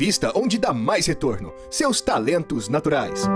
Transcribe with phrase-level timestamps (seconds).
[0.00, 3.28] invista onde dá mais retorno: seus talentos naturais.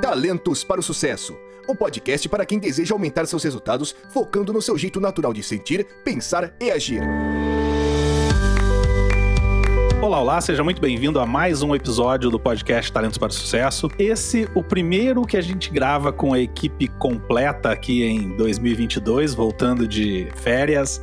[0.00, 1.36] Talentos para o Sucesso
[1.66, 5.86] o podcast para quem deseja aumentar seus resultados focando no seu jeito natural de sentir,
[6.04, 7.00] pensar e agir.
[10.02, 13.88] Olá, olá, seja muito bem-vindo a mais um episódio do podcast Talentos para o Sucesso.
[13.98, 19.88] Esse, o primeiro que a gente grava com a equipe completa aqui em 2022, voltando
[19.88, 21.00] de férias.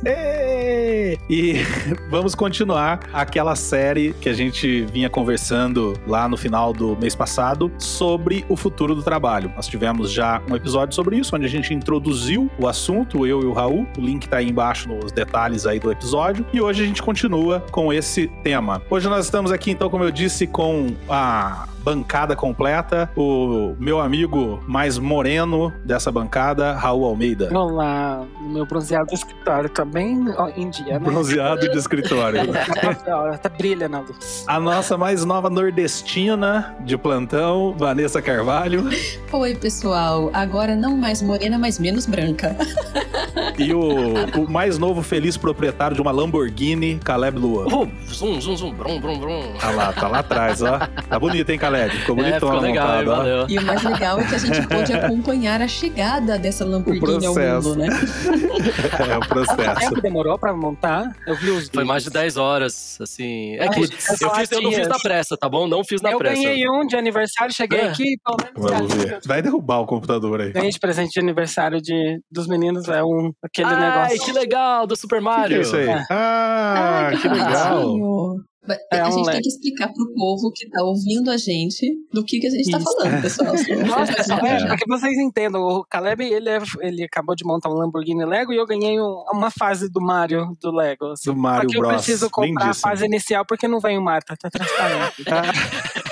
[1.28, 1.56] E
[2.10, 7.70] vamos continuar aquela série que a gente vinha conversando lá no final do mês passado
[7.78, 9.52] sobre o futuro do trabalho.
[9.56, 13.44] Nós tivemos já um episódio sobre isso, onde a gente introduziu o assunto, eu e
[13.44, 13.86] o Raul.
[13.98, 16.44] O link tá aí embaixo nos detalhes aí do episódio.
[16.52, 18.82] E hoje a gente continua com esse tema.
[18.90, 24.60] Hoje nós estamos aqui, então, como eu disse, com a bancada completa, o meu amigo
[24.66, 27.50] mais moreno dessa bancada, Raul Almeida.
[27.56, 30.24] Olá, meu bronzeado do escritório tá bem
[30.56, 31.00] em dia?
[31.02, 32.40] Bronzeado de escritório.
[33.04, 34.44] tá, tá brilha na luz.
[34.46, 38.88] A nossa mais nova nordestina de plantão, Vanessa Carvalho.
[39.32, 40.30] Oi, pessoal.
[40.32, 42.56] Agora não mais morena, mas menos branca.
[43.58, 47.66] E o, o mais novo feliz proprietário de uma Lamborghini, Caleb Lua.
[47.72, 49.54] Oh, zum, zum, zum, brum, brum, brum.
[49.58, 50.78] Tá lá, tá lá atrás, ó.
[51.08, 51.96] Tá bonito, hein, Caleb?
[51.96, 53.46] Ficou bonitão é, ficou legal, montado, valeu.
[53.48, 57.34] E o mais legal é que a gente pôde acompanhar a chegada dessa Lamborghini ao
[57.34, 57.88] mundo, né?
[59.08, 59.80] é o processo.
[59.80, 61.14] tempo demorou pra montar?
[61.26, 63.56] Eu vi os Foi mais de 10 horas, assim.
[63.56, 65.66] É que eu, fiz, eu não fiz na pressa, tá bom?
[65.66, 66.36] Não fiz na eu pressa.
[66.36, 67.88] Eu ganhei um de aniversário, cheguei É.
[67.88, 68.70] aqui, pelo menos.
[68.70, 69.20] Vamos ver.
[69.24, 70.52] Vai derrubar o computador aí.
[70.52, 74.24] Ganhei de presente de aniversário de, dos meninos, é um, aquele Ai, negócio.
[74.24, 75.48] que legal, do Super O que, Mario.
[75.48, 75.88] que é isso aí?
[75.88, 76.04] É.
[76.10, 77.80] Ah, que legal.
[77.82, 78.44] bonitinho.
[78.92, 81.84] É a um gente le- tem que explicar pro povo que tá ouvindo a gente
[82.12, 82.86] do que, que a gente tá Isso.
[82.96, 83.52] falando, pessoal.
[83.86, 84.62] Nossa, pessoal, É.
[84.62, 88.24] é, pra que vocês entendam, o Caleb, ele, é- ele acabou de montar um Lamborghini
[88.24, 91.06] Lego e eu ganhei um- uma fase do Mario do Lego.
[91.06, 91.30] assim.
[91.32, 91.92] Do Mario Só que eu Bros.
[91.94, 92.90] preciso comprar a Lindíssimo.
[92.90, 95.24] fase inicial porque não vem o Mario, tá, tá transparente.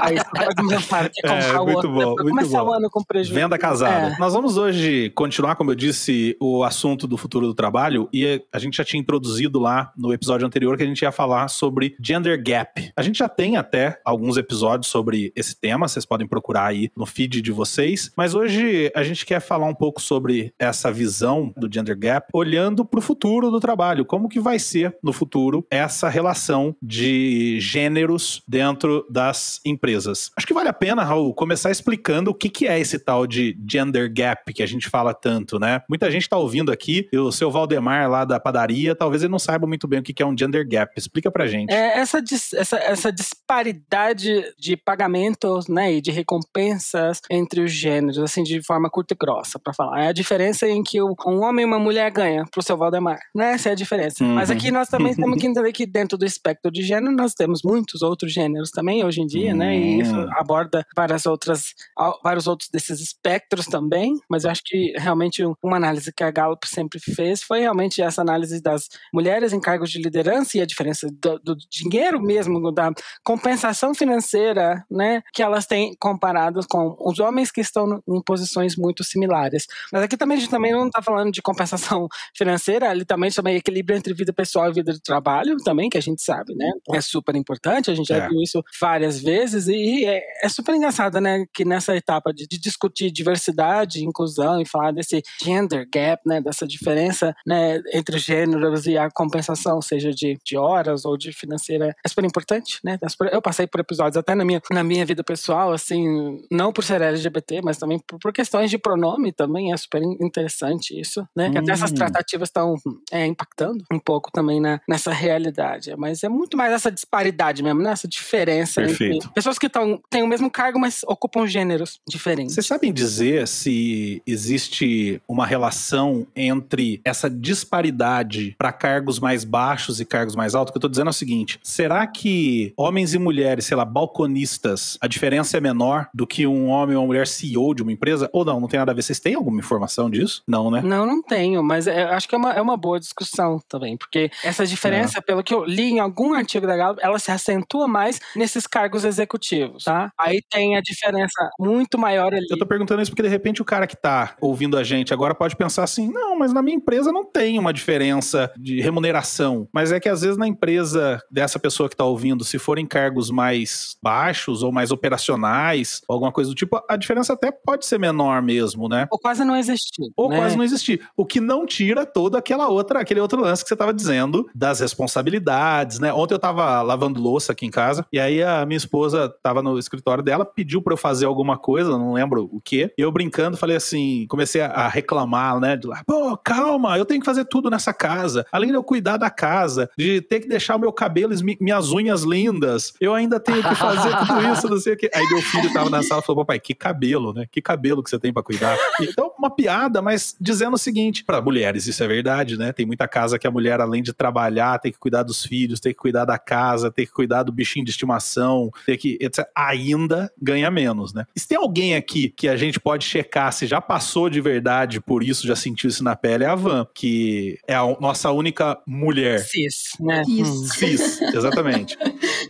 [0.00, 1.92] Aí você pode É, comprar o muito outro.
[1.92, 2.70] bom, muito começar bom.
[2.70, 3.34] o ano com prejuízo.
[3.40, 4.14] Venda casada.
[4.14, 4.18] É.
[4.18, 8.58] Nós vamos hoje continuar, como eu disse, o assunto do futuro do trabalho e a
[8.58, 12.42] gente já tinha introduzido lá no episódio anterior que a gente ia falar sobre gender
[12.42, 12.90] gap.
[12.96, 17.06] A gente já tem até alguns episódios sobre esse tema, vocês podem procurar aí no
[17.06, 21.72] feed de vocês, mas hoje a gente quer falar um pouco sobre essa visão do
[21.72, 26.08] gender gap, olhando para o futuro do trabalho, como que vai ser no futuro essa
[26.08, 30.30] relação de gêneros dentro das empresas.
[30.36, 33.56] Acho que vale a pena, Raul, começar explicando o que, que é esse tal de
[33.68, 35.82] gender gap que a gente fala tanto, né?
[35.88, 39.66] Muita gente está ouvindo aqui, o seu Valdemar lá da padaria, talvez ele não saiba
[39.66, 40.92] muito bem o que, que é um gender gap.
[40.96, 41.72] Explica pra gente.
[41.76, 42.22] É, essa,
[42.54, 48.88] essa, essa disparidade de pagamentos né, e de recompensas entre os gêneros, assim, de forma
[48.90, 50.04] curta e grossa, para falar.
[50.04, 53.18] É a diferença em que o- um homem e uma mulher ganham pro seu Valdemar.
[53.34, 53.52] Né?
[53.52, 54.24] Essa é a diferença.
[54.24, 54.34] Uhum.
[54.34, 57.60] Mas aqui nós também temos que entender que dentro do espectro de gênero nós temos
[57.64, 59.76] muitos outros gêneros também hoje em dia, né?
[59.76, 60.28] E isso Hum.
[60.36, 61.74] aborda várias outras,
[62.22, 64.14] vários outros desses espectros também.
[64.30, 68.00] Mas eu acho que realmente um- uma análise que a Gallup sempre fez foi realmente
[68.02, 72.72] essa análise das mulheres em cargos de liderança e a diferença do, do dinheiro mesmo,
[72.72, 72.90] da
[73.24, 79.02] compensação financeira, né, que elas têm comparadas com os homens que estão em posições muito
[79.04, 79.66] similares.
[79.92, 83.56] Mas aqui também a gente também não está falando de compensação financeira, ali também também
[83.56, 87.00] equilíbrio entre vida pessoal e vida de trabalho também, que a gente sabe, né, é
[87.00, 88.28] super importante, a gente já É.
[88.28, 92.58] viu isso várias vezes e é, é super engraçado, né, que nessa etapa de, de
[92.58, 98.86] discutir diversidade, inclusão e falar desse gender gap, né, dessa diferença, né, entre os gêneros
[98.86, 101.55] e a compensação, seja de, de horas ou de financeira,
[102.04, 102.98] é super importante, né?
[103.02, 106.84] É Eu passei por episódios até na minha, na minha vida pessoal, assim, não por
[106.84, 111.26] ser LGBT, mas também por, por questões de pronome também, é super in- interessante isso,
[111.36, 111.50] né?
[111.50, 111.94] Que até essas Hum.
[111.94, 112.74] tratativas estão
[113.10, 117.82] é, impactando um pouco também na, nessa realidade, mas é muito mais essa disparidade mesmo,
[117.82, 117.90] né?
[117.90, 119.16] Essa diferença Perfeito.
[119.16, 122.54] entre pessoas que tão, têm o mesmo cargo, mas ocupam gêneros diferentes.
[122.54, 130.04] Vocês sabem dizer se existe uma relação entre essa disparidade para cargos mais baixos e
[130.04, 130.70] cargos mais altos?
[130.70, 133.84] O que eu tô dizendo é o seguinte: será que homens e mulheres, sei lá,
[133.84, 137.92] balconistas, a diferença é menor do que um homem ou uma mulher CEO de uma
[137.92, 138.28] empresa?
[138.32, 138.60] Ou não?
[138.60, 139.02] Não tem nada a ver.
[139.02, 140.42] Vocês têm alguma informação disso?
[140.46, 140.80] Não, né?
[140.82, 144.30] Não, não tenho, mas é- acho que é uma, é uma boa discussão também, porque
[144.44, 148.20] essa diferença, pelo que eu li em algum artigo da Gallup, ela se acentua mais
[148.34, 150.10] nesses cargos executivos, tá?
[150.18, 152.46] Aí tem a diferença muito maior ali.
[152.50, 155.34] Eu tô perguntando isso porque de repente o cara que tá ouvindo a gente agora
[155.34, 159.68] pode pensar assim: não, mas na minha empresa não tem uma diferença de remuneração.
[159.72, 163.30] Mas é que às vezes na empresa dessa pessoa que está ouvindo, se forem cargos
[163.30, 168.40] mais baixos ou mais operacionais, alguma coisa do tipo, a diferença até pode ser menor
[168.40, 169.06] mesmo, né?
[169.10, 170.10] Ou quase não existir.
[170.16, 170.38] Ou né?
[170.38, 171.06] quase não existir.
[171.14, 174.80] O que não tira toda aquela outra, aquele outro lance que você estava dizendo das
[174.80, 176.10] responsabilidades, né?
[176.10, 179.78] Ontem eu estava lavando louça aqui em casa e aí a minha esposa estava no
[179.78, 182.90] escritório dela, pediu para eu fazer alguma coisa, não lembro o que.
[182.96, 185.76] E eu brincando falei assim, comecei a reclamar, né?
[185.76, 188.46] De lá, pô, calma, eu tenho que fazer tudo nessa casa.
[188.50, 191.25] Além de eu cuidar da casa, de ter que deixar o meu cabelo,
[191.60, 195.10] minhas unhas lindas, eu ainda tenho que fazer tudo isso, não sei o que.
[195.14, 197.46] Aí meu filho tava na sala e falou: papai, que cabelo, né?
[197.50, 198.76] Que cabelo que você tem para cuidar.
[199.00, 202.72] Então, uma piada, mas dizendo o seguinte: para mulheres, isso é verdade, né?
[202.72, 205.92] Tem muita casa que a mulher, além de trabalhar, tem que cuidar dos filhos, tem
[205.92, 209.18] que cuidar da casa, tem que cuidar do bichinho de estimação, tem que.
[209.20, 209.46] Etc.
[209.54, 211.26] Ainda ganha menos, né?
[211.34, 215.00] E se tem alguém aqui que a gente pode checar se já passou de verdade
[215.00, 218.78] por isso, já sentiu isso na pele, é a Van, que é a nossa única
[218.86, 219.40] mulher.
[219.40, 220.22] Cis, né?
[220.24, 220.72] Cis.
[220.74, 221.96] Cis, exatamente.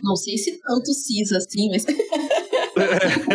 [0.03, 1.85] Não sei se tanto cis assim, mas.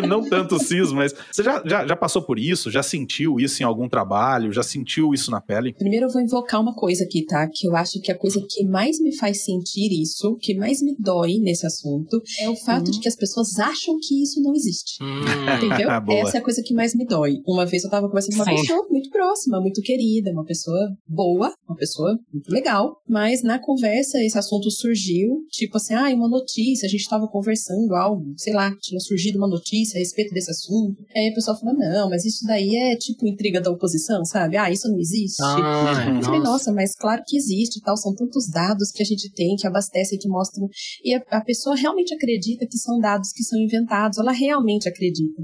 [0.08, 2.70] não tanto cis, mas você já, já, já passou por isso?
[2.70, 4.52] Já sentiu isso em algum trabalho?
[4.52, 5.74] Já sentiu isso na pele?
[5.74, 7.48] Primeiro eu vou invocar uma coisa aqui, tá?
[7.52, 10.94] Que eu acho que a coisa que mais me faz sentir isso, que mais me
[10.98, 15.02] dói nesse assunto, é o fato de que as pessoas acham que isso não existe.
[15.02, 15.20] Hum.
[15.56, 15.88] Entendeu?
[16.02, 16.20] Boa.
[16.20, 17.36] Essa é a coisa que mais me dói.
[17.46, 18.62] Uma vez eu tava conversando com uma Sim.
[18.62, 24.22] pessoa muito próxima, muito querida, uma pessoa boa, uma pessoa muito legal, mas na conversa
[24.22, 28.74] esse assunto surgiu, tipo assim, ah, uma notícia, a gente tava conversando algo, sei lá,
[28.80, 30.96] tinha surgido uma notícia a respeito desse assunto.
[31.14, 34.56] Aí a pessoa falou, não, mas isso daí é tipo intriga da oposição, sabe?
[34.56, 35.40] Ah, isso não existe.
[35.42, 39.06] Ah, Eu falei, nossa, mas claro que existe e tal, são tantos dados que a
[39.06, 40.68] gente tem, que abastecem, que mostram.
[41.04, 45.42] E a, a pessoa realmente acredita que são dados que são inventados, ela realmente acredita.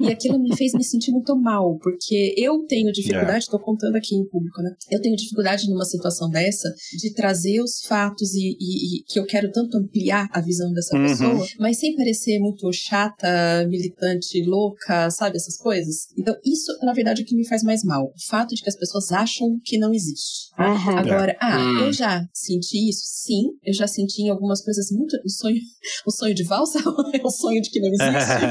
[0.00, 4.14] E aquilo me fez me sentir muito mal, porque eu tenho dificuldade, estou contando aqui
[4.14, 4.70] em público, né?
[4.90, 9.24] Eu tenho dificuldade numa situação dessa de trazer os fatos e, e- e que eu
[9.26, 11.02] quero tanto ampliar a visão dessa Uhum.
[11.06, 13.28] pessoa, mas sem parecer muito chata,
[13.68, 15.36] militante, louca, sabe?
[15.36, 16.06] Essas coisas.
[16.18, 18.04] Então, isso, na verdade, é o que me faz mais mal.
[18.06, 20.50] O fato de que as pessoas acham que não existe.
[20.58, 20.98] Uhum.
[20.98, 21.80] Agora, ah, Hum.
[21.86, 23.02] eu já senti isso?
[23.04, 25.16] Sim, eu já senti em algumas coisas muito.
[25.24, 25.60] O sonho,
[26.06, 26.78] o sonho de valsa
[27.12, 28.44] é o sonho de que não existe.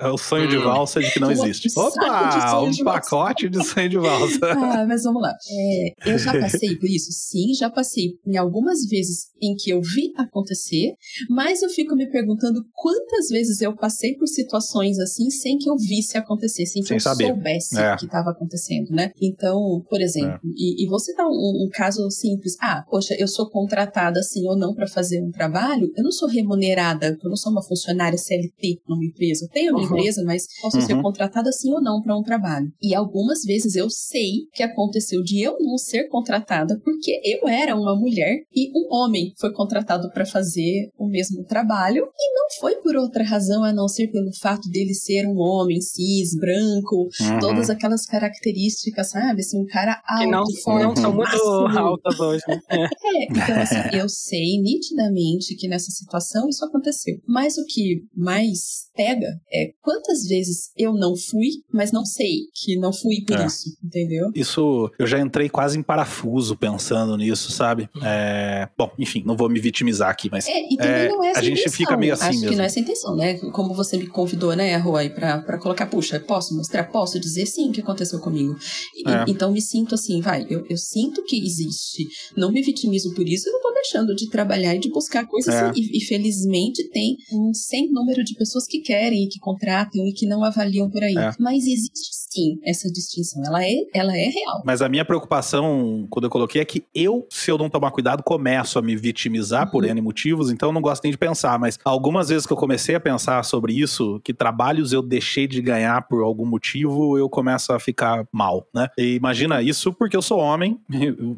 [0.00, 1.68] é o sonho de valsa de que não existe.
[1.76, 2.60] Opa!
[2.62, 4.38] Um de pacote de sonho de valsa.
[4.42, 5.32] Ah, mas vamos lá.
[5.50, 7.10] É, eu já passei por isso?
[7.12, 10.92] Sim, já passei em algumas vezes em que eu vi acontecer,
[11.30, 15.76] mas eu fico me perguntando quantas vezes eu passei por situações assim sem que eu
[15.76, 17.26] visse acontecer, sem que Sem eu saber.
[17.26, 17.94] soubesse É.
[17.94, 19.10] o que estava acontecendo, né?
[19.20, 22.54] Então, por exemplo, e, e você dá um, um caso simples.
[22.60, 26.28] Ah, poxa, eu sou contratada assim ou não para fazer um trabalho, eu não sou
[26.28, 29.46] remunerada, eu não sou uma funcionária CLT numa empresa.
[29.46, 29.96] Eu tenho a minha Uhum.
[29.98, 31.02] empresa, mas posso ser Uhum.
[31.02, 32.70] contratada assim ou não para um trabalho.
[32.82, 37.74] E algumas vezes eu sei que aconteceu de eu não ser contratada porque eu era
[37.74, 42.76] uma mulher e um homem foi contratado para fazer o mesmo trabalho e não foi
[42.82, 47.38] por outra razão a não ser pelo fato dele ser um homem cis, branco, Uhum.
[47.40, 49.40] todas aquelas características, sabe?
[49.40, 51.36] Assim, um cara alto, Que não, forte, não são muito
[51.78, 52.42] altas hoje.
[52.48, 52.60] né?
[53.14, 53.24] É.
[53.30, 57.16] Então assim, eu sei nitidamente que nessa situação isso aconteceu.
[57.26, 62.76] Mas o que mais pega é quantas vezes eu não fui, mas não sei que
[62.78, 63.46] não fui por É.
[63.46, 64.30] isso, entendeu?
[64.34, 67.88] Isso, eu já entrei quase em parafuso pensando nisso, sabe?
[68.02, 71.28] É, bom, enfim, não vou me vitimizar aqui, mas É, e também É, não é
[71.30, 71.72] essa a gente intenção.
[71.76, 72.56] fica meio assim Acho que mesmo.
[72.56, 73.38] não é essa a intenção, né?
[73.50, 76.84] Como você me convidou, né, Roy, pra, pra colocar, puxa, posso mostrar?
[76.84, 78.56] Posso dizer sim o que aconteceu comigo.
[78.96, 79.24] E- É.
[79.28, 82.06] Então me sinto assim, vai, eu, eu sinto que existe,
[82.36, 85.54] não me vitimizo por isso, eu não tô deixando de trabalhar e de buscar coisas.
[85.54, 85.72] É.
[85.74, 90.12] E, e felizmente tem um sem número de pessoas que querem e que contratam e
[90.12, 91.16] que não avaliam por aí.
[91.16, 91.30] É.
[91.38, 94.62] Mas existe sim essa distinção, ela é, ela é real.
[94.64, 98.22] Mas a minha preocupação, quando eu coloquei, é que eu, se eu não tomar cuidado,
[98.22, 99.90] começo a me vitimizar por Uhum.
[99.90, 101.58] N motivos, então eu não gosto nem de pensar.
[101.58, 105.60] Mas algumas vezes que eu comecei a pensar sobre isso, que trabalhos eu deixei de
[105.60, 108.88] ganhar por algum motivo, eu começo a ficar mal, né?
[108.96, 110.78] E imagina isso porque eu sou homem,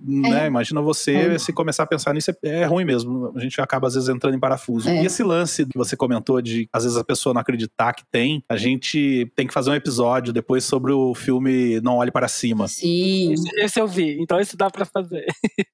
[0.07, 0.47] né?
[0.47, 1.39] Imagina você É.
[1.39, 3.33] se começar a pensar nisso, é, é ruim mesmo.
[3.35, 4.89] A gente acaba às vezes entrando em parafuso.
[4.89, 5.03] É.
[5.03, 8.43] E esse lance que você comentou de, às vezes, a pessoa não acreditar que tem,
[8.49, 12.69] a gente tem que fazer um episódio depois sobre o filme Não Olhe Para Cima.
[12.69, 13.33] Sim.
[13.33, 15.25] Esse, esse eu vi, então esse dá pra fazer.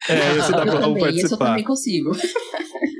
[0.08, 1.46] É, esse dá eu pra também, esse eu participar.
[1.46, 2.12] também consigo.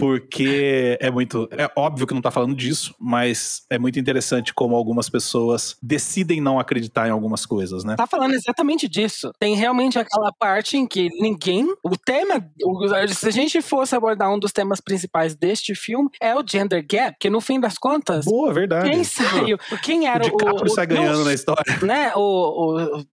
[0.01, 1.49] Porque é muito.
[1.53, 6.41] É óbvio que não tá falando disso, mas é muito interessante como algumas pessoas decidem
[6.41, 7.95] não acreditar em algumas coisas, né?
[7.97, 9.31] Tá falando exatamente disso.
[9.39, 11.67] Tem realmente aquela parte em que ninguém.
[11.85, 12.45] O tema.
[12.65, 16.85] o- se a gente fosse abordar um dos temas principais deste filme, é o gender
[16.89, 18.25] gap, que no fim das contas.
[18.25, 18.91] Boa, verdade.
[18.91, 19.59] Quem saiu?
[19.83, 20.31] Quem O era o.
[20.31, 21.79] DiCaprio o- sai ganhando na história.
[21.83, 23.05] né, o, o-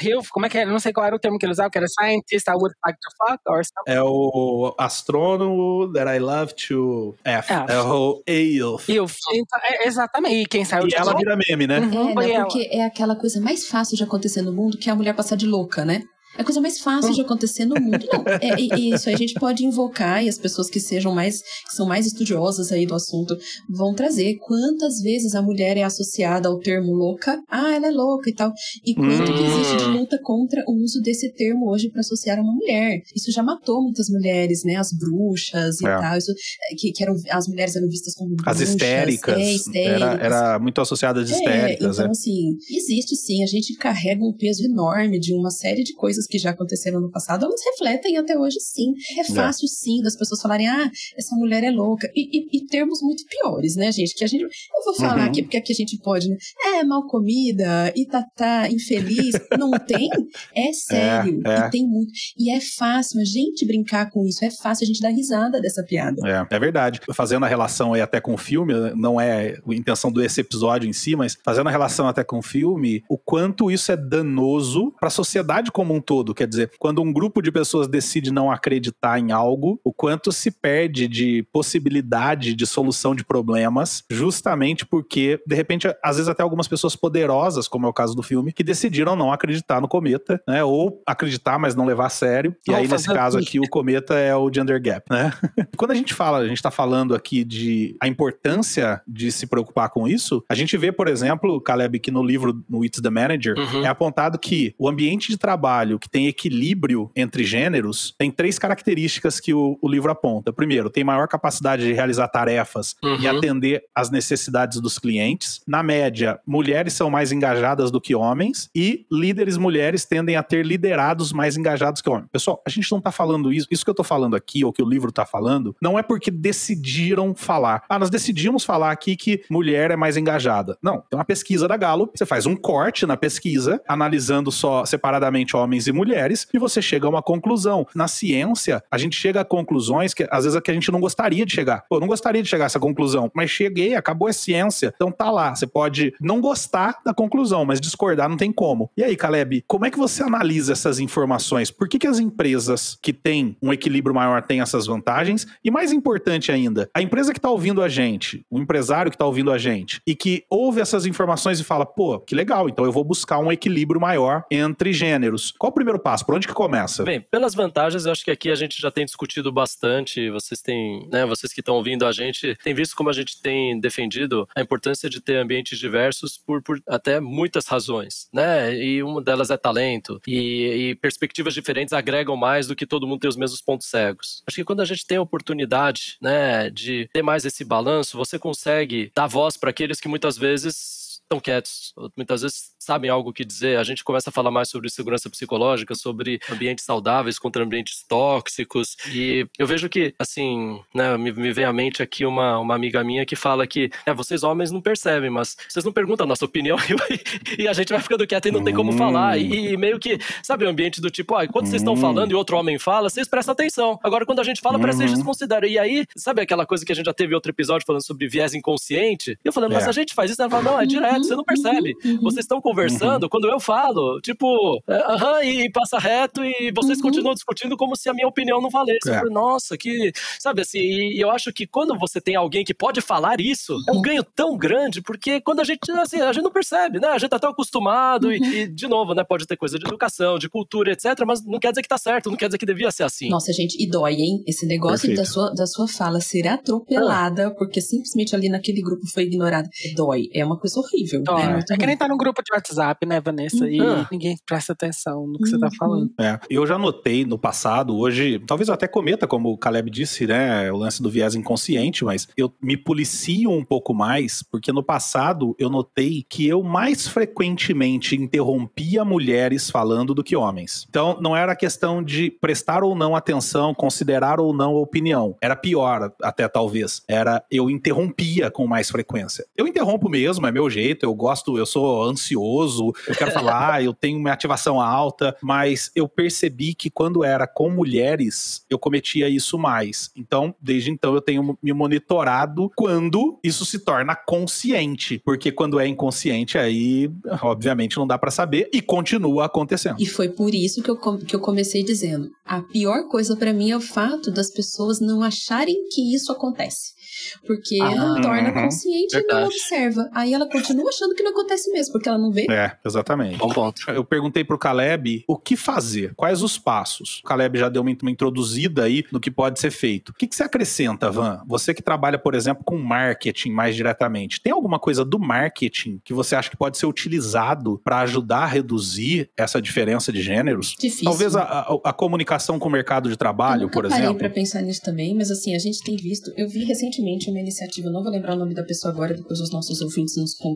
[0.00, 0.64] Hilf, como é que é?
[0.66, 2.98] Não sei qual era o termo que ele usava, que era scientist I would like
[3.00, 3.92] to fuck or something.
[3.92, 7.52] É o astrônomo that I love to F.
[7.52, 7.72] F.
[7.72, 8.88] É o Hilf.
[8.88, 9.16] Hilf.
[9.32, 10.34] Então, é, exatamente.
[10.42, 11.80] E quem saiu E de ela vira meme, né?
[11.80, 12.44] Uhum, É, né, ela.
[12.44, 15.36] porque é aquela coisa mais fácil de acontecer no mundo que é a mulher passar
[15.36, 16.02] de louca, né?
[16.38, 17.98] É a coisa mais fácil de acontecer no mundo.
[18.12, 21.12] Não, é, e- e isso aí a gente pode invocar e as pessoas que sejam
[21.14, 23.36] mais, que são mais estudiosas aí do assunto
[23.68, 27.40] vão trazer quantas vezes a mulher é associada ao termo louca.
[27.50, 28.52] Ah, ela é louca e tal.
[28.86, 32.42] E quanto que existe de luta contra o uso desse termo hoje para associar a
[32.42, 33.02] uma mulher.
[33.16, 34.76] Isso já matou muitas mulheres, né?
[34.76, 35.98] As bruxas e É.
[35.98, 36.16] tal.
[36.18, 38.68] Isso, é, que, que eram, as mulheres eram vistas como As bruxas.
[38.68, 39.34] histéricas.
[39.36, 40.20] É, Era, histéricas.
[40.20, 42.10] era muito associada às histéricas, É, então, é.
[42.10, 46.38] assim, existe sim, a gente carrega um peso enorme de uma série de coisas que
[46.38, 48.92] já aconteceram no passado, elas refletem até hoje sim.
[49.18, 52.08] É fácil sim das pessoas falarem, ah, essa mulher é louca.
[52.14, 54.14] E, e- e termos muito piores, né, gente?
[54.14, 54.42] Que a gente.
[54.42, 55.24] Eu vou falar Uhum.
[55.28, 56.36] aqui, porque aqui a gente pode, né?
[56.76, 59.34] É, mal comida, e tá, tá infeliz.
[59.58, 60.08] Não tem?
[60.54, 61.40] É sério.
[61.46, 61.66] é.
[61.66, 62.12] E tem muito.
[62.38, 65.82] E é fácil a gente brincar com isso, é fácil a gente dar risada dessa
[65.82, 66.16] piada.
[66.26, 67.00] É, é verdade.
[67.14, 70.92] Fazendo a relação aí até com o filme, não é a intenção desse episódio em
[70.92, 75.08] si, mas fazendo a relação até com o filme, o quanto isso é danoso para
[75.08, 76.17] a sociedade como um todo.
[76.34, 80.50] Quer dizer, quando um grupo de pessoas decide não acreditar em algo, o quanto se
[80.50, 86.66] perde de possibilidade de solução de problemas, justamente porque, de repente, às vezes até algumas
[86.68, 90.62] pessoas poderosas, como é o caso do filme, que decidiram não acreditar no cometa, né?
[90.64, 92.54] Ou acreditar, mas não levar a sério.
[92.68, 95.32] E aí, nesse caso aqui, o cometa é o Gender Gap, né?
[95.76, 99.90] Quando a gente fala, a gente tá falando aqui de a importância de se preocupar
[99.90, 103.56] com isso, a gente vê, por exemplo, Caleb, que no livro, no It's the Manager,
[103.58, 103.84] Uhum.
[103.84, 109.40] é apontado que o ambiente de trabalho que tem equilíbrio entre gêneros tem três características
[109.40, 110.52] que o, o livro aponta.
[110.52, 113.36] Primeiro, tem maior capacidade de realizar tarefas e Uhum.
[113.36, 115.60] atender às necessidades dos clientes.
[115.66, 120.64] Na média, mulheres são mais engajadas do que homens e líderes mulheres tendem a ter
[120.64, 122.28] liderados mais engajados que homens.
[122.30, 123.66] Pessoal, a gente não tá falando isso.
[123.70, 126.30] Isso que eu tô falando aqui, ou que o livro tá falando, não é porque
[126.30, 127.82] decidiram falar.
[127.88, 130.76] Ah, nós decidimos falar aqui que mulher é mais engajada.
[130.82, 135.56] Não, tem uma pesquisa da Gallup, você faz um corte na pesquisa, analisando só separadamente
[135.56, 137.86] homens e mulheres, e você chega a uma conclusão.
[137.94, 141.00] Na ciência, a gente chega a conclusões que às vezes é que a gente não
[141.00, 141.84] gostaria de chegar.
[141.88, 144.92] Pô, eu não gostaria de chegar a essa conclusão, mas cheguei, acabou a ciência.
[144.94, 148.90] Então tá lá, você pode não gostar da conclusão, mas discordar não tem como.
[148.96, 151.70] E aí, Caleb, como é que você analisa essas informações?
[151.70, 155.46] Por que, que as empresas que têm um equilíbrio maior têm essas vantagens?
[155.64, 159.26] E mais importante ainda, a empresa que tá ouvindo a gente, o empresário que tá
[159.26, 162.92] ouvindo a gente, e que ouve essas informações e fala, pô, que legal, então eu
[162.92, 165.54] vou buscar um equilíbrio maior entre gêneros.
[165.58, 166.26] Qual primeiro passo?
[166.26, 167.04] Por onde que começa?
[167.04, 170.28] Bem, pelas vantagens, eu acho que aqui a gente já tem discutido bastante.
[170.30, 173.78] Vocês têm, né, vocês que estão ouvindo a gente, têm visto como a gente tem
[173.78, 178.74] defendido a importância de ter ambientes diversos por, por até muitas razões, né?
[178.76, 180.20] E uma delas é talento.
[180.26, 184.42] E, e perspectivas diferentes agregam mais do que todo mundo ter os mesmos pontos cegos.
[184.46, 188.38] Acho que quando a gente tem a oportunidade, né, de ter mais esse balanço, você
[188.38, 190.97] consegue dar voz para aqueles que muitas vezes
[191.28, 193.76] estão quietos, muitas vezes sabem algo que dizer.
[193.78, 198.96] A gente começa a falar mais sobre segurança psicológica, sobre ambientes saudáveis contra ambientes tóxicos.
[199.12, 203.04] E eu vejo que, assim, né, me, me vem à mente aqui uma, uma amiga
[203.04, 206.46] minha que fala que é, vocês homens não percebem, mas vocês não perguntam a nossa
[206.46, 206.78] opinião
[207.58, 208.96] e, e a gente vai ficando quieto e não tem como Hum.
[208.96, 209.36] falar.
[209.38, 211.98] E, e meio que, sabe, o ambiente do tipo, ah, quando vocês estão Hum.
[211.98, 213.98] falando e outro homem fala, vocês prestam atenção.
[214.02, 215.08] Agora, quando a gente fala, parece que Uhum.
[215.08, 215.68] vocês desconsideram.
[215.68, 218.26] E aí, sabe aquela coisa que a gente já teve em outro episódio falando sobre
[218.28, 219.32] viés inconsciente?
[219.32, 219.90] E eu falando, mas É.
[219.90, 221.94] a gente faz isso, ela fala, não, é direto, você não percebe.
[222.04, 222.20] Uhum.
[222.22, 227.04] Vocês estão conversando, quando eu falo, tipo, é, aham, e passa reto, e vocês Uhum.
[227.04, 229.08] continuam discutindo como se a minha opinião não valesse.
[229.10, 229.22] É.
[229.30, 230.12] Nossa, que.
[230.38, 233.92] Sabe assim, e eu acho que quando você tem alguém que pode falar isso, é
[233.92, 233.98] Uhum.
[233.98, 237.08] um ganho tão grande, porque quando a gente, assim, a gente não percebe, né?
[237.08, 238.32] A gente tá tão acostumado, Uhum.
[238.32, 239.24] e, e, de novo, né?
[239.24, 242.30] Pode ter coisa de educação, de cultura, etc., mas não quer dizer que tá certo,
[242.30, 243.28] não quer dizer que devia ser assim.
[243.28, 244.42] Nossa, gente, e dói, hein?
[244.46, 245.18] Esse negócio Perfeito.
[245.18, 249.68] da sua, da sua fala ser atropelada, porque simplesmente ali naquele grupo foi ignorada.
[249.94, 250.28] Dói.
[250.32, 251.07] É uma coisa horrível.
[251.28, 253.68] Ó, É, é, que nem tá num grupo de WhatsApp, né, Vanessa?
[253.68, 254.06] E Uhum.
[254.10, 255.72] ninguém presta atenção no que você tá Uhum.
[255.78, 256.10] falando.
[256.20, 260.26] É, eu já notei no passado, hoje, talvez eu até cometa, como o Caleb disse,
[260.26, 264.82] né, o lance do viés inconsciente, mas eu me policio um pouco mais, porque no
[264.82, 270.86] passado eu notei que eu mais frequentemente interrompia mulheres falando do que homens.
[270.88, 275.36] Então, não era questão de prestar ou não atenção, considerar ou não a opinião.
[275.40, 277.02] Era pior, até talvez.
[277.08, 279.44] Era eu interrompia com mais frequência.
[279.56, 283.74] Eu interrompo mesmo, é meu jeito, jeito, eu gosto, eu sou ansioso, eu quero falar,
[283.74, 288.78] ah, eu tenho minha ativação alta, mas eu percebi que quando era com mulheres, eu
[288.78, 290.10] cometia isso mais.
[290.16, 295.86] Então, desde então, eu tenho me monitorado quando isso se torna consciente, porque quando é
[295.86, 297.10] inconsciente, aí,
[297.42, 299.96] obviamente, não dá para saber e continua acontecendo.
[299.98, 303.70] E foi por isso que eu, que eu comecei dizendo: a pior coisa para mim
[303.70, 306.97] é o fato das pessoas não acharem que isso acontece.
[307.46, 309.24] Porque ah, ela torna uhum, consciente verdade.
[309.24, 310.10] e não observa.
[310.12, 312.46] Aí ela continua achando que não acontece mesmo, porque ela não vê.
[312.50, 313.38] É, exatamente.
[313.38, 313.82] Bom ponto.
[313.90, 317.20] Eu perguntei pro Caleb o que fazer, quais os passos.
[317.24, 320.10] O Caleb já deu uma, uma introduzida aí no que pode ser feito.
[320.10, 321.42] O que, que você acrescenta, Van?
[321.46, 326.12] Você que trabalha, por exemplo, com marketing mais diretamente, tem alguma coisa do marketing que
[326.12, 330.74] você acha que pode ser utilizado para ajudar a reduzir essa diferença de gêneros?
[330.78, 331.04] Difícil.
[331.04, 334.04] Talvez a, a, a comunicação com o mercado de trabalho, por exemplo.
[334.04, 337.07] Eu parei para pensar nisso também, mas assim, a gente tem visto, eu vi recentemente
[337.08, 340.16] recentemente uma iniciativa, não vou lembrar o nome da pessoa agora, depois os nossos ouvintes
[340.16, 340.54] nos com,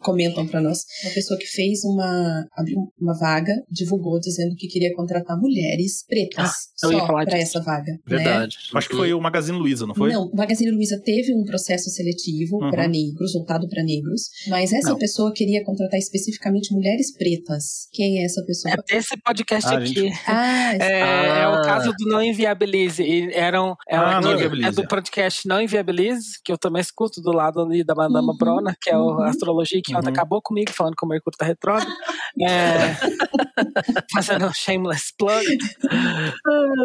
[0.00, 0.84] comentam para nós.
[1.04, 6.48] Uma pessoa que fez uma abriu uma vaga, divulgou dizendo que queria contratar mulheres pretas
[6.48, 7.92] ah, só para essa vaga.
[7.92, 7.98] Né?
[8.06, 8.56] Verdade.
[8.56, 8.78] Né?
[8.78, 10.12] Acho que foi o Magazine Luiza, não foi?
[10.12, 12.70] Não, o Magazine Luiza teve um processo seletivo uhum.
[12.70, 14.98] para negros, voltado para negros, mas essa não.
[14.98, 17.88] pessoa queria contratar especificamente mulheres pretas.
[17.92, 18.74] Quem é essa pessoa?
[18.90, 19.86] É esse podcast ah, aqui.
[19.86, 20.16] Gente...
[20.26, 21.38] Ah, é, ah.
[21.38, 23.02] é, o caso do Não Inviabilize.
[23.02, 27.60] E eram, ah, não é do podcast Não Inviabilize, que eu também escuto do lado
[27.60, 29.20] ali da Madama uhum, Brona, que é uhum.
[29.20, 29.98] a astrologia, que uhum.
[29.98, 31.90] ontem acabou comigo, falando que o Mercúrio tá retrógrado.
[32.40, 32.96] É,
[34.12, 35.44] fazendo um shameless plug.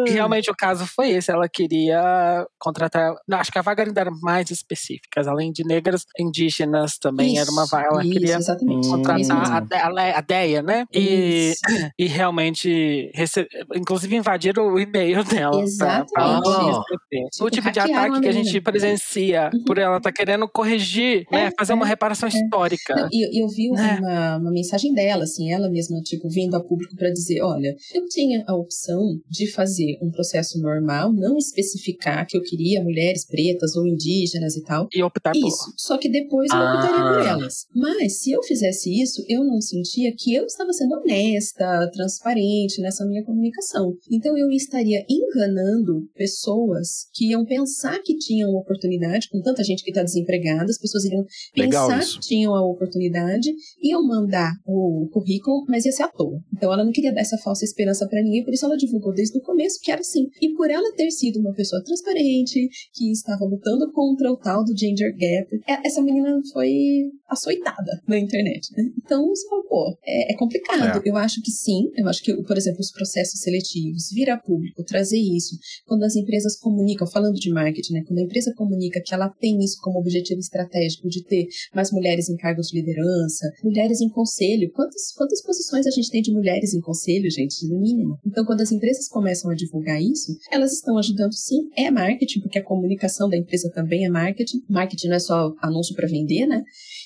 [0.06, 1.30] e realmente o caso foi esse.
[1.30, 3.14] Ela queria contratar.
[3.26, 5.22] Não, acho que a vaga ainda era mais específica.
[5.26, 7.88] Além de negras, indígenas também isso, era uma vaga.
[7.88, 8.88] Ela isso, queria exatamente.
[8.88, 10.86] contratar a, a, a Deia, né?
[10.92, 11.54] E,
[11.98, 15.60] e realmente, recebe, inclusive, invadiram o e-mail dela.
[15.62, 16.12] Exatamente.
[16.12, 19.64] Pra, pra tipo, o tipo de ataque que a gente presencia uhum.
[19.64, 21.52] por ela tá querendo corrigir, né, é, né?
[21.58, 22.32] Fazer é, uma reparação é.
[22.32, 23.08] histórica.
[23.12, 23.98] E eu, eu, vi né?
[24.00, 28.06] uma, uma mensagem dela, assim, ela mesma, tipo, vindo a público para dizer: olha, eu
[28.06, 33.76] tinha a opção de fazer um processo normal, não especificar que eu queria mulheres pretas
[33.76, 34.88] ou indígenas e tal.
[34.92, 35.48] E optar por.
[35.48, 35.72] Isso.
[35.76, 36.74] Só que depois eu ah.
[36.74, 37.66] optaria por elas.
[37.74, 43.04] Mas se eu fizesse isso, eu não sentia que eu estava sendo honesta, transparente nessa
[43.06, 43.94] minha comunicação.
[44.10, 49.90] Então eu estaria enganando pessoas que iam pensar que tinham oportunidade, com tanta gente que
[49.90, 55.84] está desempregada, as pessoas iriam pensar que tinham a oportunidade, iam mandar o currículo, mas
[55.84, 56.40] ia ser à toa.
[56.54, 59.38] Então ela não queria dar essa falsa esperança para ninguém, por isso ela divulgou desde
[59.38, 60.28] o começo que era assim.
[60.40, 64.76] E por ela ter sido uma pessoa transparente, que estava lutando contra o tal do
[64.76, 68.84] gender gap, é, essa menina foi açoitada na internet, né?
[69.04, 71.02] Então, você fala, pô, é, é complicado.
[71.04, 71.08] É.
[71.08, 74.84] Eu acho que sim, eu acho que, por exemplo, os processos seletivos, vir a público,
[74.84, 78.04] trazer isso, quando as empresas comunicam, falando de marketing, né?
[78.06, 82.28] Quando a empresa comunica que ela tem isso como objetivo estratégico de ter mais mulheres
[82.28, 84.70] em cargos de liderança, mulheres em conselho.
[84.72, 87.66] Quantas, quantas posições a gente tem de mulheres em conselho, gente?
[87.68, 88.18] No mínimo.
[88.26, 92.58] Então, quando as empresas começam a divulgar isso, elas estão ajudando sim, é marketing, porque
[92.58, 94.62] a comunicação da empresa também é marketing.
[94.68, 96.62] Marketing não é só anúncio para vender, né?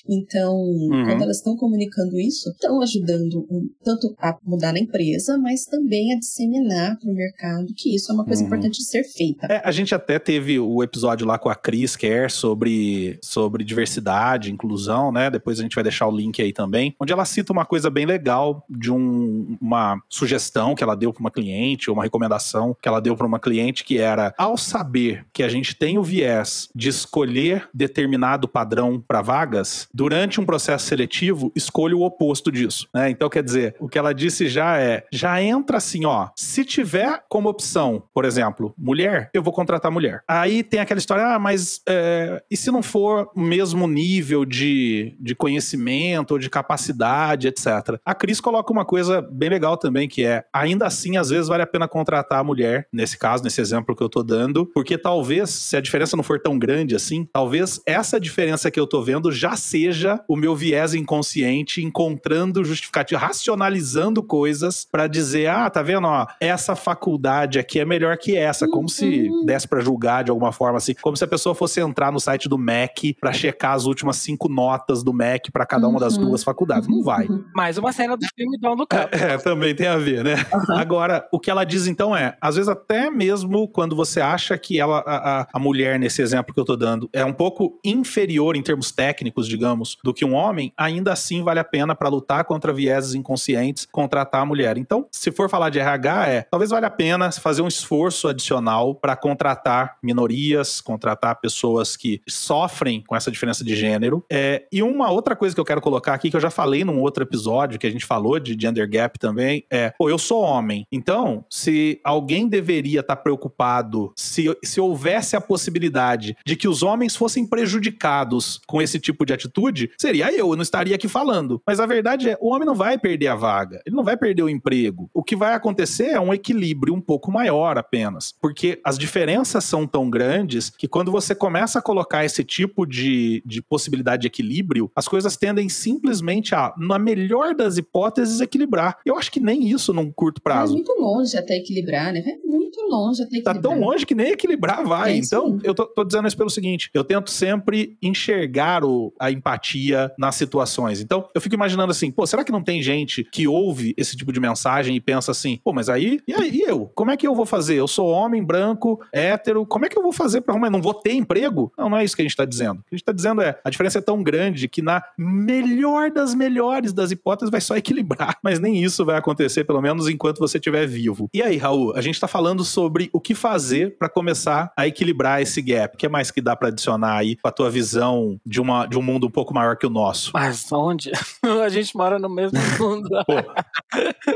[0.07, 1.05] Então, uhum.
[1.05, 6.13] quando elas estão comunicando isso, estão ajudando um, tanto a mudar na empresa, mas também
[6.13, 8.47] a disseminar para o mercado que isso é uma coisa uhum.
[8.47, 9.47] importante de ser feita.
[9.47, 14.51] É, a gente até teve o episódio lá com a Cris Kerr sobre, sobre diversidade,
[14.51, 15.29] inclusão, né?
[15.29, 18.05] Depois a gente vai deixar o link aí também, onde ela cita uma coisa bem
[18.05, 22.87] legal de um, uma sugestão que ela deu para uma cliente, ou uma recomendação que
[22.87, 26.69] ela deu para uma cliente, que era ao saber que a gente tem o viés
[26.75, 32.87] de escolher determinado padrão para vagas, durante um processo seletivo, escolha o oposto disso.
[32.93, 33.09] Né?
[33.09, 36.29] Então, quer dizer, o que ela disse já é: já entra assim, ó.
[36.35, 40.21] Se tiver como opção, por exemplo, mulher, eu vou contratar mulher.
[40.27, 45.15] Aí tem aquela história, ah, mas é, e se não for o mesmo nível de,
[45.19, 47.99] de conhecimento ou de capacidade, etc.
[48.05, 51.63] A Cris coloca uma coisa bem legal também, que é, ainda assim, às vezes vale
[51.63, 55.49] a pena contratar a mulher, nesse caso, nesse exemplo que eu tô dando, porque talvez,
[55.49, 59.31] se a diferença não for tão grande assim, talvez essa diferença que eu tô vendo
[59.31, 59.86] já seja
[60.27, 66.75] o meu viés inconsciente encontrando justificativo, racionalizando coisas para dizer, ah, tá vendo, ó, essa
[66.75, 69.45] faculdade aqui é melhor que essa, como se uhum.
[69.45, 72.49] desse para julgar de alguma forma assim, como se a pessoa fosse entrar no site
[72.49, 76.25] do MEC para checar as últimas cinco notas do MEC para cada uma das uhum.
[76.25, 77.27] duas faculdades, não vai.
[77.53, 79.15] Mais uma cena do filme do Campo.
[79.15, 80.35] É, é, também tem a ver, né?
[80.53, 80.77] Uhum.
[80.77, 84.79] Agora, o que ela diz então é, às vezes até mesmo quando você acha que
[84.79, 88.61] ela, a, a mulher nesse exemplo que eu tô dando é um pouco inferior em
[88.61, 92.43] termos técnicos, digamos digamos, do que um homem, ainda assim vale a pena para lutar
[92.45, 94.77] contra vieses inconscientes contratar a mulher.
[94.77, 98.95] Então, se for falar de RH, é talvez valha a pena fazer um esforço adicional
[98.95, 104.23] para contratar minorias, contratar pessoas que sofrem com essa diferença de gênero.
[104.31, 107.01] É, e uma outra coisa que eu quero colocar aqui, que eu já falei num
[107.01, 110.85] outro episódio que a gente falou de gender gap também, é: pô, eu sou homem.
[110.91, 116.81] Então, se alguém deveria estar tá preocupado, se, se houvesse a possibilidade de que os
[116.81, 119.56] homens fossem prejudicados com esse tipo de atitude,
[119.97, 121.61] seria eu, eu não estaria aqui falando.
[121.65, 124.43] Mas a verdade é, o homem não vai perder a vaga, ele não vai perder
[124.43, 125.09] o emprego.
[125.13, 129.87] O que vai acontecer é um equilíbrio um pouco maior apenas, porque as diferenças são
[129.87, 134.91] tão grandes que quando você começa a colocar esse tipo de, de possibilidade de equilíbrio,
[134.95, 138.97] as coisas tendem simplesmente a, na melhor das hipóteses, equilibrar.
[139.05, 140.73] Eu acho que nem isso num curto prazo.
[140.73, 142.19] É muito longe até equilibrar, né?
[142.19, 143.55] É muito longe até equilibrar.
[143.55, 145.13] Tá tão longe que nem equilibrar vai.
[145.13, 149.31] É então, eu tô, tô, dizendo isso pelo seguinte: eu tento sempre enxergar o, a
[149.47, 150.99] empatia nas situações.
[150.99, 154.33] Então, eu fico imaginando assim, pô, será que não tem gente que ouve esse tipo
[154.33, 156.91] de mensagem e pensa assim, pô, mas aí, e aí eu?
[156.93, 157.75] Como é que eu vou fazer?
[157.75, 160.69] Eu sou homem, branco, hétero, como é que eu vou fazer para arrumar?
[160.69, 161.71] Não vou ter emprego?
[161.77, 162.79] Não, não é isso que a gente tá dizendo.
[162.79, 166.11] O que a gente tá dizendo é, a diferença é tão grande que na melhor
[166.11, 170.39] das melhores das hipóteses vai só equilibrar, mas nem isso vai acontecer, pelo menos enquanto
[170.39, 171.29] você estiver vivo.
[171.33, 175.41] E aí, Raul, a gente tá falando sobre o que fazer para começar a equilibrar
[175.41, 175.95] esse gap.
[175.95, 178.97] O que mais que dá para adicionar aí com a tua visão de, uma, de
[178.97, 180.31] um mundo pouco maior que o nosso?
[180.33, 181.11] Mas onde?
[181.63, 183.07] a gente mora no mesmo mundo.
[183.23, 183.35] Pô,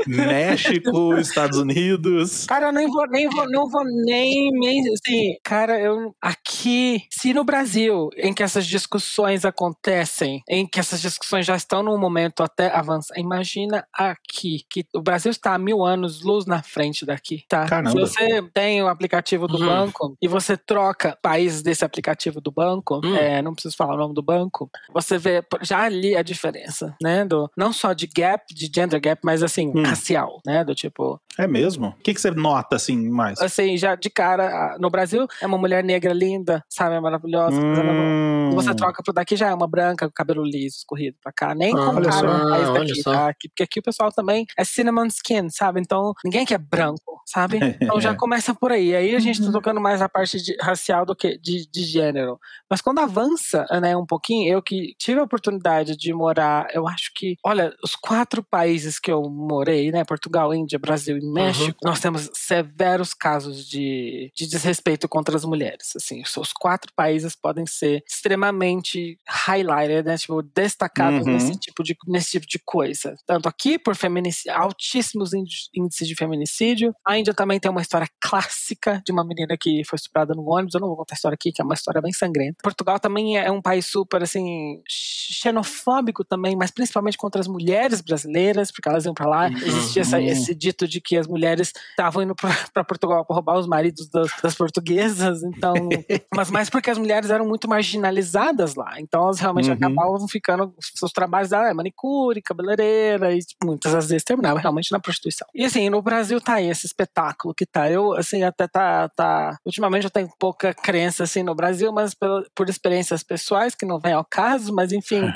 [0.06, 2.46] México, Estados Unidos.
[2.46, 7.34] Cara, eu nem vou, nem vou, não vou nem, nem assim, cara, eu aqui, se
[7.34, 12.44] no Brasil, em que essas discussões acontecem, em que essas discussões já estão num momento
[12.44, 17.44] até avançar, imagina aqui, que o Brasil está a mil anos luz na frente daqui,
[17.48, 17.66] tá?
[17.66, 17.90] Caramba.
[17.90, 19.66] Se você tem o aplicativo do uhum.
[19.66, 23.16] banco e você troca países desse aplicativo do banco, uhum.
[23.16, 27.24] é, não preciso falar o nome do banco, você vê já ali a diferença, né?
[27.24, 29.82] Do, não só de gap, de gender gap, mas assim, hum.
[29.82, 30.64] racial, né?
[30.64, 31.20] Do tipo.
[31.38, 31.88] É mesmo?
[31.88, 33.40] O que, que você nota, assim, mais?
[33.40, 36.96] Assim, já de cara, no Brasil é uma mulher negra linda, sabe?
[36.96, 37.56] É maravilhosa.
[37.56, 38.50] Hum.
[38.54, 41.54] Você troca pro daqui já é uma branca com cabelo liso, escorrido pra cá.
[41.54, 43.28] Nem ah, compara o país daqui, tá?
[43.28, 45.80] Aqui, porque aqui o pessoal também é cinnamon skin, sabe?
[45.80, 47.58] Então, ninguém quer branco, sabe?
[47.82, 48.94] Então já começa por aí.
[48.94, 49.52] Aí a gente tá uhum.
[49.52, 52.38] tocando mais a parte de, racial do que de, de gênero.
[52.70, 57.12] Mas quando avança, né, um pouquinho, eu que tive a oportunidade de morar, eu acho
[57.14, 61.90] que, olha, os quatro países que eu morei, né, Portugal, Índia, Brasil e México, uhum.
[61.90, 65.94] nós temos severos casos de, de desrespeito contra as mulheres.
[65.96, 71.32] Assim, os quatro países podem ser extremamente highlighted, né, tipo, destacados uhum.
[71.32, 73.14] nesse, tipo de, nesse tipo de coisa.
[73.26, 76.94] Tanto aqui, por feminicídio, altíssimos índices de feminicídio.
[77.06, 80.74] A Índia também tem uma história clássica de uma menina que foi estuprada no ônibus.
[80.74, 82.56] Eu não vou contar a história aqui, que é uma história bem sangrenta.
[82.62, 88.70] Portugal também é um país super, assim, xenofóbico também, mas principalmente contra as mulheres brasileiras,
[88.70, 89.48] porque elas iam para lá.
[89.48, 89.56] Uhum.
[89.56, 93.66] Existia essa, esse dito de que as mulheres estavam indo para Portugal para roubar os
[93.66, 95.74] maridos das, das portuguesas, então,
[96.34, 99.74] mas mais porque as mulheres eram muito marginalizadas lá, então elas realmente uhum.
[99.74, 105.00] acabavam ficando seus trabalhos ah, manicure, cabeleireira e tipo, muitas às vezes terminavam realmente na
[105.00, 105.46] prostituição.
[105.54, 107.90] E assim, no Brasil tá aí esse espetáculo que tá.
[107.90, 112.46] Eu assim até tá tá ultimamente eu tenho pouca crença assim no Brasil, mas por,
[112.54, 115.22] por experiências pessoais que não vem ao caso, mas enfim,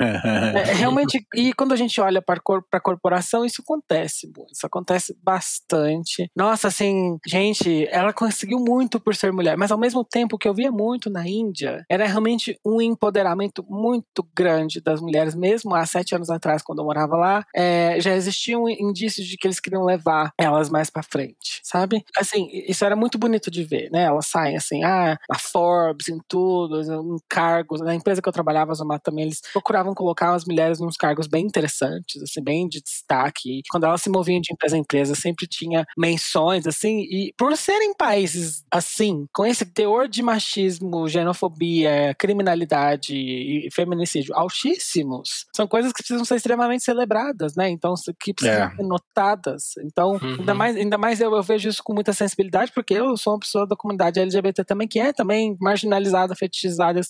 [0.55, 2.39] é, realmente e quando a gente olha para
[2.71, 6.29] a corporação isso acontece, isso acontece bastante.
[6.35, 10.53] Nossa, assim, gente, ela conseguiu muito por ser mulher, mas ao mesmo tempo que eu
[10.53, 16.15] via muito na Índia, era realmente um empoderamento muito grande das mulheres, mesmo há sete
[16.15, 20.31] anos atrás, quando eu morava lá, é, já existiam indícios de que eles queriam levar
[20.37, 22.03] elas mais para frente, sabe?
[22.17, 24.03] Assim, isso era muito bonito de ver, né?
[24.03, 28.73] Elas saem assim, ah, a Forbes, em tudo, em cargos, na empresa que eu trabalhava,
[28.73, 33.59] Zomato também, eles procuravam colocar as mulheres nos cargos bem interessantes, assim, bem de destaque.
[33.59, 37.55] E quando elas se moviam de empresa em empresa, sempre tinha menções, assim, e por
[37.57, 45.91] serem países assim, com esse teor de machismo, xenofobia, criminalidade e feminicídio altíssimos, são coisas
[45.91, 47.69] que precisam ser extremamente celebradas, né?
[47.69, 48.75] Então, que precisam é.
[48.75, 49.63] ser notadas.
[49.83, 50.37] Então, uhum.
[50.39, 53.39] ainda mais, ainda mais eu, eu, vejo isso com muita sensibilidade, porque eu sou uma
[53.39, 57.01] pessoa da comunidade LGBT também, que é também marginalizada, fetichizada,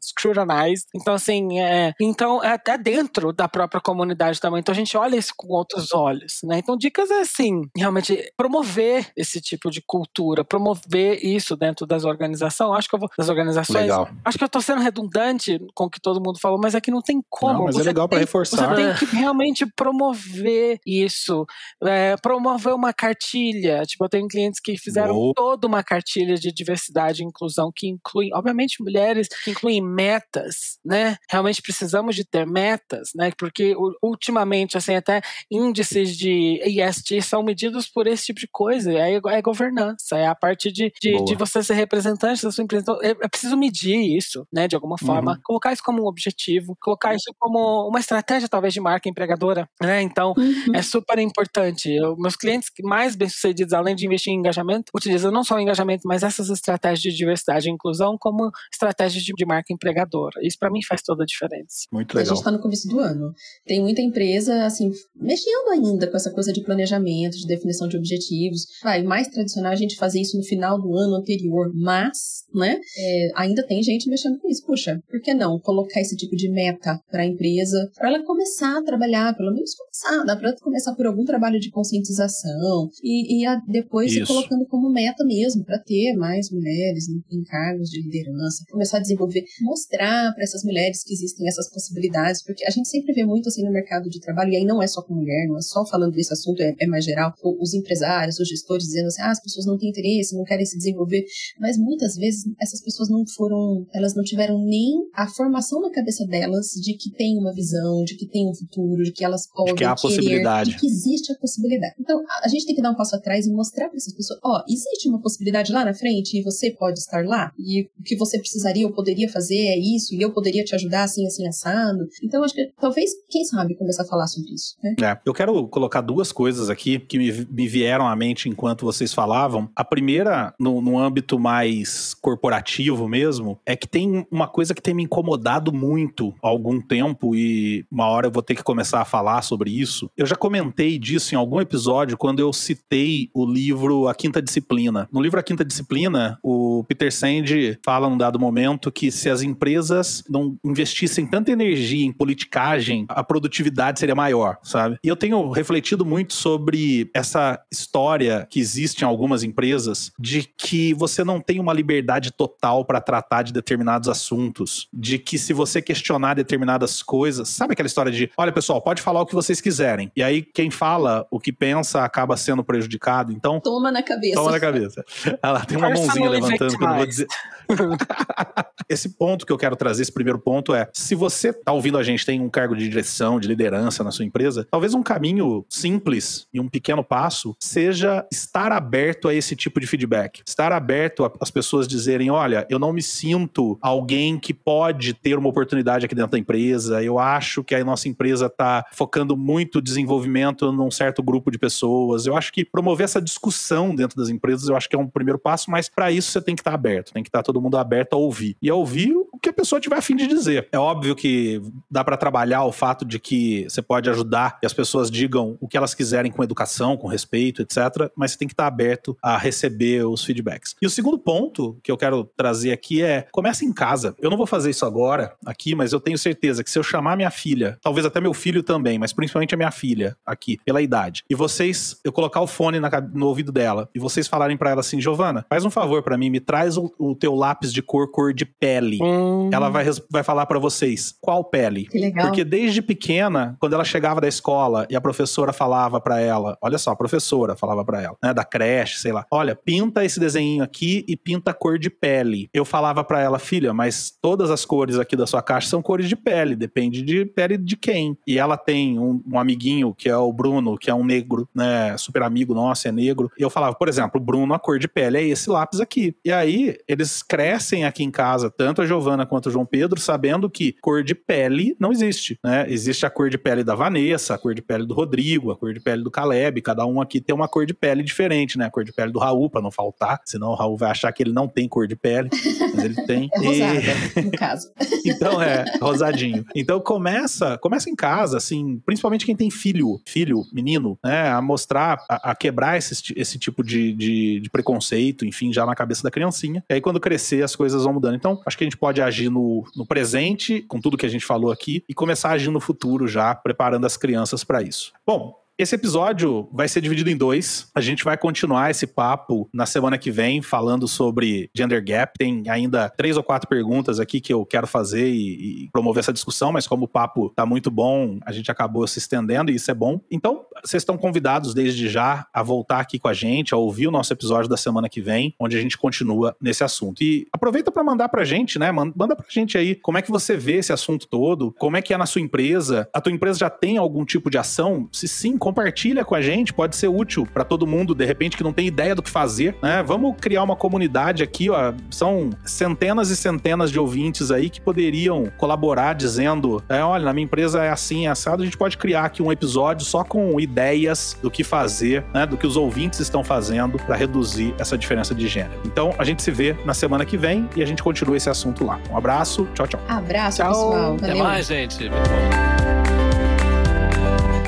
[0.00, 0.86] scrutinized.
[0.94, 4.60] Então, assim, é, então, é até dentro da própria comunidade também.
[4.60, 6.58] Então, a gente olha isso com outros olhos, né?
[6.58, 12.78] Então, dicas é assim, realmente promover esse tipo de cultura, promover isso dentro das organizações.
[12.78, 13.82] Acho que eu vou das organizações.
[13.82, 14.08] Legal.
[14.24, 16.90] Acho que eu tô sendo redundante com o que todo mundo falou, mas é que
[16.90, 17.52] não tem como.
[17.52, 18.68] Não, mas é você é legal para reforçar.
[18.68, 21.44] Você tem que realmente promover isso,
[21.82, 23.82] é, promover uma cartilha.
[23.82, 28.30] Tipo, eu tenho clientes que fizeram toda uma cartilha de diversidade e inclusão que inclui,
[28.32, 31.15] obviamente, mulheres, que incluem metas, né?
[31.30, 33.30] Realmente precisamos de ter metas, né?
[33.38, 38.92] Porque ultimamente, assim, até índices de ESG são medidos por esse tipo de coisa.
[38.92, 42.82] É, é governança, é a parte de, de, de você ser representante da sua empresa.
[42.82, 44.66] Então, é, é preciso medir isso, né?
[44.68, 45.32] De alguma forma.
[45.32, 45.38] Uhum.
[45.44, 50.02] Colocar isso como um objetivo, colocar isso como uma estratégia, talvez, de marca empregadora, né?
[50.02, 50.74] Então, Uhum.
[50.74, 51.90] é super importante.
[51.92, 56.02] Eu- meus clientes mais bem-sucedidos, além de investir em engajamento, utilizam não só o engajamento,
[56.06, 60.40] mas essas estratégias de diversidade e inclusão como estratégias de, de marca empregadora.
[60.42, 61.86] Isso para mim faz toda a diferença.
[61.92, 62.34] Muito A legal.
[62.34, 63.32] gente está no começo do ano.
[63.64, 68.62] Tem muita empresa, assim, mexendo ainda com essa coisa de planejamento, de definição de objetivos.
[68.82, 73.28] Vai, mais tradicional a gente fazer isso no final do ano anterior, mas, né, é,
[73.36, 74.64] ainda tem gente mexendo com isso.
[74.66, 78.78] Puxa, por que não colocar esse tipo de meta para a empresa, para ela começar
[78.78, 83.46] a trabalhar, pelo menos começar, dá para começar por algum trabalho de conscientização e, e
[83.46, 84.32] a- depois ir Isso.
[84.32, 89.00] colocando como meta mesmo, para ter mais mulheres em, em cargos de liderança, começar a
[89.00, 93.48] desenvolver, mostrar para essas mulheres que existem essas possibilidades, porque a gente sempre vê muito
[93.48, 95.84] assim no mercado de trabalho, e aí não é só com mulher, não é só
[95.86, 99.42] falando desse assunto, é, é mais geral, os empresários, os gestores dizendo assim, ah, as
[99.42, 101.24] pessoas não têm interesse, não querem se desenvolver,
[101.60, 106.26] mas muitas vezes essas pessoas não foram, elas não tiveram nem a formação na cabeça
[106.26, 109.74] delas de que tem uma visão, de que tem um futuro, de que elas podem
[109.74, 110.70] que há querer, possibilidade.
[110.70, 111.94] de que existe a possibilidade.
[111.98, 114.62] Então, a, gente tem que dar um passo atrás e mostrar para essas pessoas, ó,
[114.68, 118.38] existe uma possibilidade lá na frente e você pode estar lá, e o que você
[118.38, 122.06] precisaria ou poderia fazer é isso, e eu poderia te ajudar assim, assim, assado.
[122.22, 124.94] Então, acho que talvez, quem sabe, começar a falar sobre isso, né?
[125.02, 129.12] É, eu quero colocar duas coisas aqui que me, me vieram à mente enquanto vocês
[129.12, 129.70] falavam.
[129.74, 134.94] A primeira, no, no âmbito mais corporativo mesmo, é que tem uma coisa que tem
[134.94, 139.04] me incomodado muito há algum tempo e uma hora eu vou ter que começar a
[139.04, 140.10] falar sobre isso.
[140.16, 145.08] Eu já comentei disso em algum episódio quando eu citei o livro A Quinta Disciplina.
[145.12, 149.42] No livro A Quinta Disciplina, o Peter Sand fala num dado momento que se as
[149.42, 154.98] empresas não investissem tanta energia em politicagem, a produtividade seria maior, sabe?
[155.02, 160.92] E eu tenho refletido muito sobre essa história que existe em algumas empresas de que
[160.94, 165.80] você não tem uma liberdade total para tratar de determinados assuntos, de que se você
[165.80, 170.12] questionar determinadas coisas, sabe aquela história de, olha pessoal, pode falar o que vocês quiserem.
[170.14, 173.32] E aí quem fala o que pensa acaba sendo prejudicado.
[173.32, 174.34] Então, Toma na cabeça.
[174.34, 175.04] Toma na cabeça.
[175.42, 177.26] Ela tem uma mãozinha levantando que eu não vou dizer.
[178.88, 182.02] esse ponto que eu quero trazer, esse primeiro ponto é: se você tá ouvindo a
[182.02, 186.46] gente, tem um cargo de direção, de liderança na sua empresa, talvez um caminho simples
[186.52, 190.42] e um pequeno passo seja estar aberto a esse tipo de feedback.
[190.46, 195.48] Estar aberto às pessoas dizerem: olha, eu não me sinto alguém que pode ter uma
[195.48, 200.70] oportunidade aqui dentro da empresa, eu acho que a nossa empresa tá focando muito desenvolvimento
[200.72, 202.26] num certo grupo de pessoas.
[202.26, 205.38] Eu acho que promover essa discussão dentro das empresas, eu acho que é um primeiro
[205.38, 208.14] passo, mas para isso você tem que estar aberto, tem que estar todo mundo aberto
[208.14, 208.56] a ouvir.
[208.60, 210.68] E a ouvir o que a pessoa tiver a fim de dizer.
[210.72, 214.72] É óbvio que dá para trabalhar o fato de que você pode ajudar que as
[214.72, 218.54] pessoas digam o que elas quiserem com educação, com respeito, etc, mas você tem que
[218.54, 220.74] estar aberto a receber os feedbacks.
[220.80, 224.14] E o segundo ponto que eu quero trazer aqui é começa em casa.
[224.18, 227.16] Eu não vou fazer isso agora aqui, mas eu tenho certeza que se eu chamar
[227.16, 231.24] minha filha, talvez até meu filho também, mas principalmente a minha filha aqui, pela idade,
[231.28, 234.80] e vocês, eu colocar o fone na no ouvido dela e vocês falarem para ela
[234.80, 238.10] assim, Giovana, faz um favor para mim, me traz o, o teu lápis de cor
[238.10, 238.98] cor de pele.
[239.00, 241.86] Hum, Ela vai, vai falar para vocês qual pele.
[241.86, 242.26] Que legal.
[242.26, 246.78] Porque desde pequena, quando ela chegava da escola e a professora falava pra ela, olha
[246.78, 250.62] só, a professora falava pra ela, né, da creche, sei lá, olha, pinta esse desenho
[250.64, 252.48] aqui e pinta a cor de pele.
[252.52, 256.08] Eu falava pra ela, filha, mas todas as cores aqui da sua caixa são cores
[256.08, 258.16] de pele, depende de pele de quem.
[258.26, 261.96] E ela tem um, um amiguinho que é o Bruno, que é um negro, né,
[261.96, 263.30] super amigo nosso, é negro.
[263.38, 266.14] E eu falava, por exemplo, Bruno, a cor de pele é esse lápis aqui.
[266.24, 270.48] E aí, eles crescem aqui em casa, tanto a Giovana quanto o João Pedro, sabendo
[270.48, 272.64] que cor de pele não existe, né?
[272.66, 275.74] Existe a cor de pele da Vanessa, a cor de pele do Rodrigo, a cor
[275.74, 278.64] de pele do Caleb, cada um aqui tem uma cor de pele diferente, né?
[278.64, 281.22] A cor de pele do Raul, pra não faltar, senão o Raul vai achar que
[281.22, 282.30] ele não tem cor de pele,
[282.74, 283.28] mas ele tem.
[283.34, 284.70] É E- rosada, no caso.
[285.04, 286.42] então é, rosadinho.
[286.54, 292.02] Então começa, começa em casa, assim, principalmente quem tem filho, filho, menino, né, a mostrar,
[292.08, 296.10] a, a quebrar esse, esse tipo de, de, de preconceito, enfim, já na cabeça da
[296.10, 296.64] criancinha.
[296.70, 298.14] E aí quando crescer as coisas vão mudando.
[298.14, 301.24] Então acho que a gente pode agir no, no presente, com tudo que a gente
[301.24, 304.92] falou aqui, e começar a agir no futuro já, preparando as crianças para isso.
[305.06, 307.70] Bom, Esse episódio vai ser dividido em dois.
[307.74, 312.12] A gente vai continuar esse papo na semana que vem, falando sobre gender gap.
[312.18, 316.12] Tem ainda três ou quatro perguntas aqui que eu quero fazer e, e promover essa
[316.12, 319.70] discussão, mas como o papo tá muito bom, a gente acabou se estendendo e isso
[319.70, 319.98] é bom.
[320.10, 323.90] Então, vocês estão convidados desde já a voltar aqui com a gente, a ouvir o
[323.90, 327.02] nosso episódio da semana que vem, onde a gente continua nesse assunto.
[327.02, 328.70] E aproveita para mandar pra gente, né?
[328.70, 331.94] Manda pra gente aí como é que você vê esse assunto todo, como é que
[331.94, 332.86] é na sua empresa.
[332.92, 334.86] A tua empresa já tem algum tipo de ação?
[334.92, 338.42] Se sim, compartilha com a gente, pode ser útil para todo mundo, de repente, que
[338.42, 339.80] não tem ideia do que fazer, né?
[339.80, 341.72] Vamos criar uma comunidade aqui, ó.
[341.88, 347.26] São centenas e centenas de ouvintes aí que poderiam colaborar dizendo: é, olha, na minha
[347.26, 348.42] empresa é assim, é assado.
[348.42, 352.26] A gente pode criar aqui um episódio só com ideias do que fazer, né?
[352.26, 355.60] Do que os ouvintes estão fazendo para reduzir essa diferença de gênero.
[355.64, 358.64] Então, a gente se vê na semana que vem e a gente continua esse assunto
[358.64, 358.80] lá.
[358.90, 359.80] Um abraço, tchau, tchau.
[359.86, 360.48] Abraço, tchau.
[360.48, 360.96] pessoal.
[360.96, 360.96] Valeu.
[360.96, 361.78] Até mais, gente.
[361.88, 362.55] Muito bom.